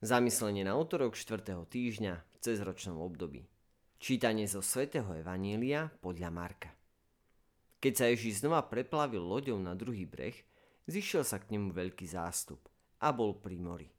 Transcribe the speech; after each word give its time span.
Zamyslenie 0.00 0.64
na 0.64 0.80
útorok 0.80 1.12
4. 1.12 1.44
týždňa 1.68 2.14
v 2.24 2.36
cezročnom 2.40 3.04
období. 3.04 3.44
Čítanie 4.00 4.48
zo 4.48 4.64
svätého 4.64 5.12
Evanília 5.12 5.92
podľa 6.00 6.32
Marka. 6.32 6.72
Keď 7.84 7.92
sa 7.92 8.08
Ježíš 8.08 8.40
znova 8.40 8.64
preplavil 8.64 9.20
loďou 9.20 9.60
na 9.60 9.76
druhý 9.76 10.08
breh, 10.08 10.32
zišiel 10.88 11.20
sa 11.20 11.36
k 11.36 11.52
nemu 11.52 11.76
veľký 11.76 12.08
zástup 12.08 12.64
a 13.04 13.12
bol 13.12 13.44
pri 13.44 13.60
mori. 13.60 13.92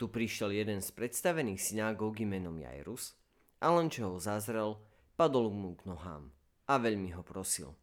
Tu 0.00 0.08
prišiel 0.08 0.56
jeden 0.56 0.80
z 0.80 0.88
predstavených 0.88 1.60
synagógy 1.60 2.24
menom 2.24 2.56
Jairus 2.56 3.12
a 3.60 3.68
len 3.76 3.92
čo 3.92 4.08
ho 4.08 4.16
zazrel, 4.16 4.80
padol 5.20 5.52
mu 5.52 5.76
k 5.76 5.84
nohám 5.84 6.32
a 6.64 6.80
veľmi 6.80 7.12
ho 7.12 7.20
prosil. 7.20 7.76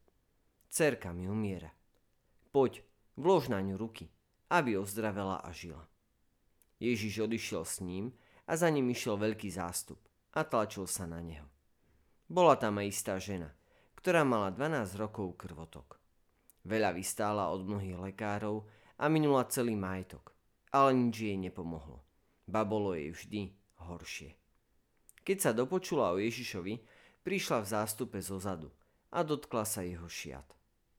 Cerka 0.74 1.14
mi 1.14 1.30
umiera. 1.30 1.70
Poď, 2.50 2.82
vlož 3.14 3.54
na 3.54 3.62
ňu 3.62 3.78
ruky, 3.78 4.10
aby 4.50 4.74
ozdravela 4.74 5.38
a 5.38 5.54
žila. 5.54 5.93
Ježiš 6.84 7.24
odišiel 7.24 7.64
s 7.64 7.80
ním 7.80 8.12
a 8.44 8.60
za 8.60 8.68
ním 8.68 8.92
išiel 8.92 9.16
veľký 9.16 9.48
zástup 9.48 10.04
a 10.36 10.44
tlačil 10.44 10.84
sa 10.84 11.08
na 11.08 11.24
neho. 11.24 11.48
Bola 12.28 12.60
tam 12.60 12.84
aj 12.84 12.92
istá 12.92 13.16
žena, 13.24 13.56
ktorá 13.96 14.28
mala 14.28 14.52
12 14.52 15.00
rokov 15.00 15.40
krvotok. 15.40 16.04
Veľa 16.68 16.92
vystála 16.92 17.48
od 17.56 17.64
mnohých 17.64 18.12
lekárov 18.12 18.68
a 19.00 19.08
minula 19.08 19.48
celý 19.48 19.80
majetok, 19.80 20.36
ale 20.76 20.92
nič 20.92 21.24
jej 21.24 21.38
nepomohlo. 21.40 22.04
Ba 22.52 22.68
bolo 22.68 22.92
jej 23.00 23.16
vždy 23.16 23.42
horšie. 23.88 24.36
Keď 25.24 25.38
sa 25.40 25.52
dopočula 25.56 26.12
o 26.12 26.20
Ježišovi, 26.20 26.84
prišla 27.24 27.64
v 27.64 27.70
zástupe 27.72 28.20
zo 28.20 28.44
zadu 28.44 28.68
a 29.08 29.24
dotkla 29.24 29.64
sa 29.64 29.88
jeho 29.88 30.12
šiat. 30.12 30.52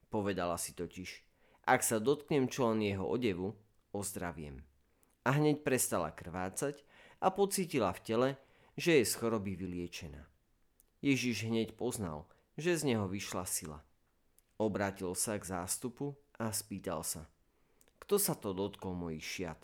Povedala 0.08 0.56
si 0.56 0.72
totiž, 0.72 1.20
ak 1.68 1.84
sa 1.84 2.00
dotknem 2.00 2.48
čo 2.48 2.72
jeho 2.72 3.04
odevu, 3.04 3.52
ozdraviem 3.92 4.64
a 5.24 5.30
hneď 5.34 5.64
prestala 5.64 6.12
krvácať 6.12 6.84
a 7.20 7.32
pocítila 7.32 7.90
v 7.96 8.00
tele, 8.04 8.30
že 8.76 9.00
je 9.00 9.04
z 9.08 9.14
choroby 9.16 9.56
vyliečená. 9.56 10.22
Ježiš 11.00 11.48
hneď 11.48 11.76
poznal, 11.76 12.28
že 12.56 12.76
z 12.76 12.94
neho 12.94 13.08
vyšla 13.08 13.44
sila. 13.48 13.80
Obrátil 14.60 15.12
sa 15.16 15.40
k 15.40 15.44
zástupu 15.44 16.14
a 16.38 16.52
spýtal 16.52 17.02
sa, 17.02 17.26
kto 18.04 18.20
sa 18.20 18.36
to 18.36 18.52
dotkol 18.52 18.92
mojich 18.92 19.24
šiat? 19.24 19.60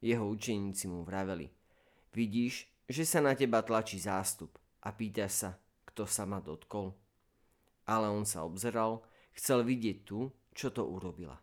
Jeho 0.00 0.24
učeníci 0.32 0.88
mu 0.88 1.04
vraveli, 1.04 1.52
vidíš, 2.16 2.64
že 2.88 3.04
sa 3.04 3.20
na 3.20 3.36
teba 3.36 3.60
tlačí 3.60 4.00
zástup 4.00 4.56
a 4.80 4.96
pýtaš 4.96 5.32
sa, 5.32 5.50
kto 5.84 6.08
sa 6.08 6.24
ma 6.24 6.40
dotkol? 6.40 6.96
Ale 7.84 8.08
on 8.08 8.24
sa 8.24 8.48
obzeral, 8.48 9.04
chcel 9.36 9.60
vidieť 9.60 10.08
tu, 10.08 10.32
čo 10.56 10.72
to 10.72 10.88
urobila. 10.88 11.36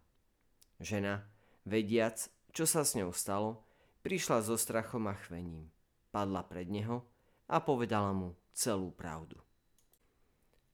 Žena, 0.81 1.21
vediac, 1.69 2.33
čo 2.51 2.67
sa 2.69 2.83
s 2.83 2.95
ňou 2.95 3.11
stalo, 3.15 3.63
prišla 4.03 4.43
so 4.43 4.55
strachom 4.55 5.07
a 5.11 5.15
chvením. 5.15 5.67
Padla 6.11 6.43
pred 6.47 6.71
neho 6.71 7.03
a 7.47 7.59
povedala 7.59 8.15
mu 8.15 8.35
celú 8.55 8.91
pravdu. 8.91 9.35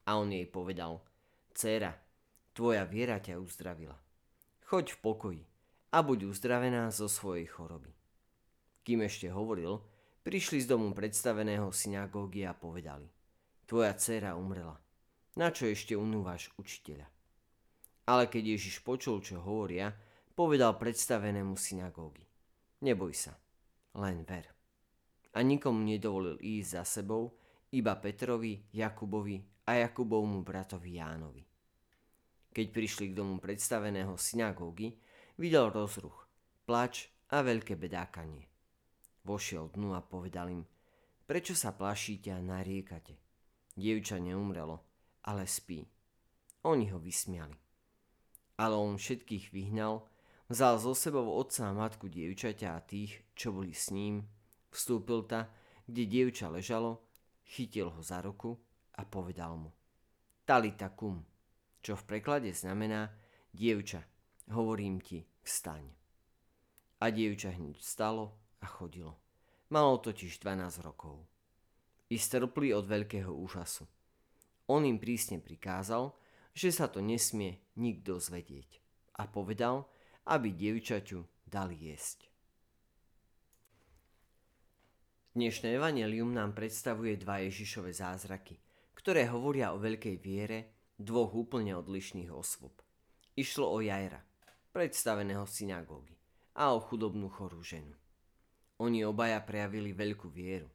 A 0.05 0.19
on 0.19 0.29
jej 0.29 0.45
povedal, 0.45 1.01
Céra, 1.53 1.95
tvoja 2.53 2.83
viera 2.83 3.21
ťa 3.21 3.39
uzdravila. 3.39 3.95
Choď 4.67 4.97
v 4.97 4.99
pokoji 4.99 5.43
a 5.93 6.01
buď 6.01 6.33
uzdravená 6.33 6.89
zo 6.89 7.05
svojej 7.05 7.45
choroby. 7.45 7.93
Kým 8.83 9.05
ešte 9.05 9.29
hovoril, 9.29 9.79
prišli 10.25 10.63
z 10.63 10.67
domu 10.67 10.91
predstaveného 10.91 11.69
synagógy 11.69 12.43
a 12.43 12.57
povedali, 12.57 13.07
tvoja 13.69 13.93
dcéra 13.95 14.35
umrela. 14.35 14.75
Na 15.37 15.49
čo 15.49 15.69
ešte 15.69 15.97
unúvaš 15.97 16.49
učiteľa? 16.57 17.09
Ale 18.03 18.27
keď 18.27 18.57
Ježiš 18.57 18.83
počul, 18.83 19.23
čo 19.23 19.39
hovoria, 19.39 19.95
povedal 20.33 20.81
predstavenému 20.81 21.53
synagógy. 21.53 22.25
Neboj 22.81 23.13
sa, 23.13 23.37
len 24.01 24.25
ver. 24.25 24.49
A 25.33 25.45
nikomu 25.45 25.85
nedovolil 25.85 26.41
ísť 26.41 26.69
za 26.77 26.83
sebou, 26.85 27.37
iba 27.73 27.97
Petrovi, 27.97 28.69
Jakubovi 28.73 29.41
a 29.65 29.81
Jakubovmu 29.81 30.45
bratovi 30.45 31.01
Jánovi. 31.01 31.43
Keď 32.53 32.67
prišli 32.69 33.05
k 33.09 33.17
domu 33.17 33.41
predstaveného 33.41 34.13
synagógy, 34.13 34.93
videl 35.41 35.73
rozruch, 35.73 36.29
plač 36.69 37.09
a 37.33 37.41
veľké 37.41 37.73
bedákanie. 37.77 38.45
Vošiel 39.25 39.73
dnu 39.73 39.97
a 39.97 40.05
povedal 40.05 40.53
im, 40.53 40.61
prečo 41.25 41.57
sa 41.57 41.73
plašíte 41.73 42.29
a 42.29 42.37
nariekate? 42.37 43.17
Dievča 43.73 44.21
neumrelo, 44.21 44.85
ale 45.25 45.49
spí. 45.49 45.81
Oni 46.69 46.93
ho 46.93 47.01
vysmiali. 47.01 47.57
Ale 48.61 48.77
on 48.77 49.01
všetkých 49.01 49.49
vyhnal 49.49 50.12
Vzal 50.53 50.77
zo 50.77 50.93
sebou 50.93 51.33
otca 51.33 51.65
a 51.65 51.73
matku 51.73 52.05
dievčaťa 52.05 52.77
a 52.77 52.85
tých, 52.85 53.25
čo 53.33 53.49
boli 53.49 53.73
s 53.73 53.89
ním, 53.89 54.21
vstúpil 54.69 55.25
ta, 55.25 55.49
kde 55.89 56.05
dievča 56.05 56.45
ležalo, 56.45 57.09
chytil 57.41 57.89
ho 57.89 57.97
za 58.05 58.21
ruku 58.21 58.53
a 58.93 59.01
povedal 59.01 59.57
mu 59.57 59.73
Talita 60.45 60.93
kum, 60.93 61.25
čo 61.81 61.97
v 61.97 62.05
preklade 62.05 62.53
znamená 62.53 63.09
dievča, 63.49 64.05
hovorím 64.53 65.01
ti, 65.01 65.25
vstaň. 65.41 65.89
A 67.01 67.09
dievča 67.09 67.49
hneď 67.49 67.81
vstalo 67.81 68.37
a 68.61 68.69
chodilo. 68.69 69.17
Malo 69.73 69.97
totiž 70.05 70.37
12 70.37 70.85
rokov. 70.85 71.25
I 72.13 72.21
strpli 72.21 72.69
od 72.77 72.85
veľkého 72.85 73.33
úžasu. 73.33 73.89
On 74.69 74.85
im 74.85 75.01
prísne 75.01 75.41
prikázal, 75.41 76.13
že 76.53 76.69
sa 76.69 76.85
to 76.85 77.01
nesmie 77.01 77.57
nikto 77.73 78.21
zvedieť. 78.21 78.77
A 79.17 79.25
povedal, 79.25 79.89
aby 80.23 80.55
dievčaťu 80.55 81.19
dali 81.43 81.91
jesť. 81.91 82.31
Dnešné 85.33 85.81
evanelium 85.81 86.29
nám 86.29 86.53
predstavuje 86.53 87.17
dva 87.17 87.41
Ježišove 87.41 87.89
zázraky, 87.89 88.55
ktoré 88.93 89.27
hovoria 89.27 89.73
o 89.73 89.81
veľkej 89.81 90.15
viere 90.21 90.59
dvoch 90.95 91.33
úplne 91.33 91.73
odlišných 91.73 92.29
osôb. 92.29 92.71
Išlo 93.33 93.65
o 93.67 93.81
Jajra, 93.81 94.21
predstaveného 94.69 95.43
synagógy, 95.49 96.13
a 96.53 96.71
o 96.71 96.79
chudobnú 96.79 97.33
chorú 97.33 97.65
ženu. 97.65 97.97
Oni 98.77 99.01
obaja 99.01 99.41
prejavili 99.41 99.89
veľkú 99.91 100.29
vieru. 100.29 100.69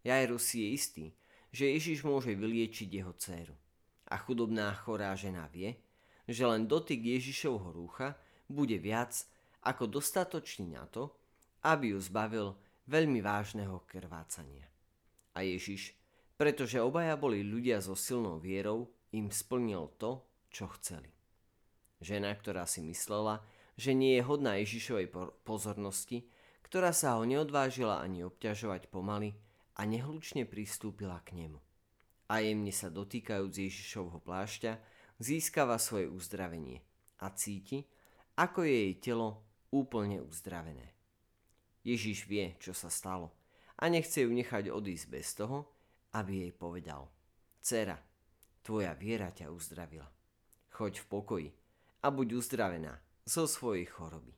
Jairus 0.00 0.48
si 0.48 0.64
je 0.64 0.68
istý, 0.72 1.06
že 1.52 1.68
Ježiš 1.68 2.08
môže 2.08 2.32
vyliečiť 2.32 2.88
jeho 2.88 3.12
dceru. 3.12 3.52
A 4.10 4.16
chudobná 4.16 4.72
chorá 4.80 5.12
žena 5.12 5.44
vie, 5.52 5.76
že 6.24 6.42
len 6.48 6.64
dotyk 6.64 7.04
Ježišovho 7.04 7.70
rúcha 7.74 8.16
bude 8.50 8.76
viac 8.82 9.14
ako 9.62 9.86
dostatočný 9.86 10.74
na 10.74 10.84
to, 10.90 11.14
aby 11.62 11.94
ju 11.94 11.98
zbavil 12.02 12.56
veľmi 12.90 13.22
vážneho 13.22 13.86
krvácania. 13.86 14.66
A 15.38 15.46
Ježiš, 15.46 15.94
pretože 16.34 16.82
obaja 16.82 17.14
boli 17.14 17.46
ľudia 17.46 17.78
so 17.78 17.94
silnou 17.94 18.42
vierou, 18.42 18.90
im 19.14 19.30
splnil 19.30 19.94
to, 20.00 20.24
čo 20.50 20.66
chceli. 20.80 21.12
Žena, 22.00 22.32
ktorá 22.34 22.64
si 22.64 22.80
myslela, 22.82 23.44
že 23.76 23.94
nie 23.94 24.18
je 24.18 24.26
hodná 24.26 24.56
Ježišovej 24.58 25.12
pozornosti, 25.44 26.26
ktorá 26.64 26.90
sa 26.96 27.20
ho 27.20 27.22
neodvážila 27.28 28.00
ani 28.00 28.24
obťažovať 28.24 28.88
pomaly 28.88 29.36
a 29.76 29.84
nehlučne 29.84 30.48
pristúpila 30.48 31.20
k 31.22 31.36
nemu. 31.44 31.60
A 32.30 32.40
jemne 32.40 32.70
sa 32.70 32.88
dotýkajúc 32.88 33.52
Ježišovho 33.58 34.22
plášťa, 34.22 34.78
získava 35.18 35.76
svoje 35.76 36.06
uzdravenie 36.08 36.80
a 37.20 37.28
cíti, 37.34 37.84
ako 38.36 38.66
je 38.66 38.76
jej 38.76 38.94
telo 39.00 39.42
úplne 39.70 40.22
uzdravené. 40.22 40.94
Ježiš 41.86 42.28
vie, 42.28 42.58
čo 42.60 42.76
sa 42.76 42.92
stalo 42.92 43.32
a 43.80 43.88
nechce 43.88 44.20
ju 44.20 44.30
nechať 44.30 44.68
odísť 44.68 45.06
bez 45.08 45.32
toho, 45.32 45.64
aby 46.12 46.44
jej 46.44 46.52
povedal 46.52 47.08
Cera, 47.60 47.96
tvoja 48.60 48.92
viera 48.92 49.32
ťa 49.32 49.48
uzdravila. 49.48 50.08
Choď 50.70 51.00
v 51.00 51.06
pokoji 51.08 51.48
a 52.04 52.06
buď 52.12 52.28
uzdravená 52.36 53.00
zo 53.24 53.48
svojej 53.48 53.88
choroby. 53.88 54.32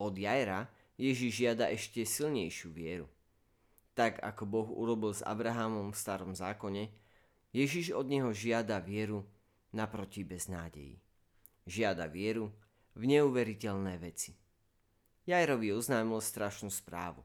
Od 0.00 0.14
Jajra 0.16 0.66
Ježiš 1.00 1.32
žiada 1.44 1.72
ešte 1.72 2.04
silnejšiu 2.04 2.68
vieru. 2.72 3.08
Tak 3.96 4.20
ako 4.20 4.42
Boh 4.44 4.68
urobil 4.68 5.16
s 5.16 5.24
Abrahamom 5.24 5.92
v 5.92 5.98
starom 5.98 6.32
zákone, 6.36 6.92
Ježiš 7.50 7.96
od 7.96 8.06
neho 8.06 8.30
žiada 8.30 8.78
vieru 8.78 9.26
naproti 9.74 10.22
beznádeji 10.22 11.00
žiada 11.66 12.06
vieru 12.08 12.52
v 12.94 13.16
neuveriteľné 13.16 13.96
veci. 14.00 14.36
Jajrovi 15.28 15.70
oznámil 15.70 16.18
strašnú 16.18 16.72
správu, 16.72 17.22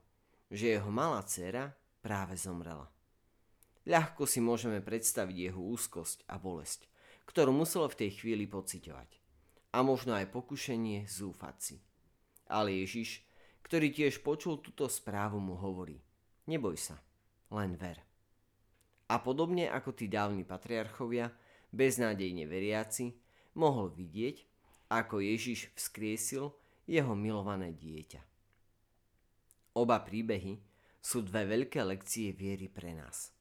že 0.52 0.78
jeho 0.78 0.92
malá 0.94 1.26
dcéra 1.26 1.74
práve 2.06 2.38
zomrela. 2.38 2.92
Ľahko 3.86 4.26
si 4.26 4.42
môžeme 4.42 4.82
predstaviť 4.82 5.38
jeho 5.50 5.62
úzkosť 5.62 6.26
a 6.26 6.42
bolesť, 6.42 6.90
ktorú 7.30 7.54
musel 7.54 7.86
v 7.90 8.06
tej 8.06 8.12
chvíli 8.22 8.46
pociťovať. 8.50 9.10
A 9.76 9.84
možno 9.84 10.16
aj 10.16 10.32
pokušenie 10.32 11.06
zúfať 11.06 11.56
si. 11.60 11.78
Ale 12.50 12.74
Ježiš, 12.74 13.26
ktorý 13.66 13.92
tiež 13.92 14.22
počul 14.22 14.62
túto 14.62 14.86
správu, 14.90 15.42
mu 15.42 15.58
hovorí 15.58 16.02
Neboj 16.46 16.78
sa, 16.78 17.02
len 17.50 17.74
ver. 17.74 17.98
A 19.10 19.18
podobne 19.18 19.70
ako 19.70 19.98
tí 19.98 20.06
dávni 20.06 20.46
patriarchovia, 20.46 21.34
beznádejne 21.74 22.46
veriaci, 22.46 23.14
mohol 23.56 23.90
vidieť, 23.92 24.44
ako 24.92 25.24
Ježiš 25.24 25.74
vzkriesil 25.74 26.54
jeho 26.86 27.14
milované 27.18 27.74
dieťa. 27.74 28.22
Oba 29.76 30.00
príbehy 30.00 30.62
sú 31.02 31.26
dve 31.26 31.44
veľké 31.50 31.82
lekcie 31.84 32.32
viery 32.32 32.70
pre 32.70 32.94
nás. 32.94 33.34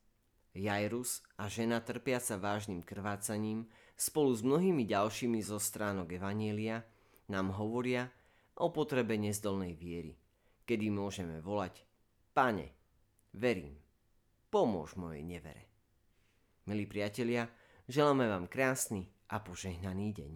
Jairus 0.55 1.22
a 1.38 1.50
žena 1.50 1.82
trpiaca 1.82 2.38
vážnym 2.38 2.82
krvácaním 2.82 3.66
spolu 3.99 4.31
s 4.34 4.43
mnohými 4.43 4.87
ďalšími 4.87 5.43
zo 5.43 5.58
stránok 5.58 6.14
Evanielia 6.14 6.82
nám 7.31 7.55
hovoria 7.55 8.11
o 8.58 8.70
potrebe 8.70 9.19
nezdolnej 9.19 9.75
viery, 9.75 10.14
kedy 10.62 10.90
môžeme 10.90 11.43
volať 11.43 11.82
Pane, 12.34 12.70
verím, 13.34 13.78
pomôž 14.50 14.99
mojej 14.99 15.22
nevere. 15.22 15.70
Milí 16.66 16.87
priatelia, 16.87 17.46
želáme 17.87 18.26
vám 18.26 18.50
krásny 18.50 19.13
a 19.29 19.38
požehnaný 19.38 20.12
deň. 20.12 20.32